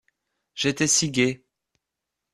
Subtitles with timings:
[0.55, 1.43] J’étais si gaie!